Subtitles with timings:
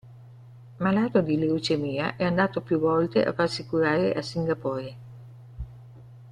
[0.79, 4.97] Malato di leucemia, è andato più volte a farsi curare a Singapore.